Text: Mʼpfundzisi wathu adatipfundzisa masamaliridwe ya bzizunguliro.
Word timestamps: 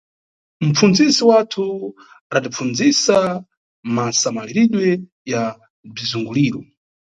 Mʼpfundzisi 0.67 1.21
wathu 1.29 1.63
adatipfundzisa 2.35 3.17
masamaliridwe 3.95 4.85
ya 5.31 5.43
bzizunguliro. 5.95 6.61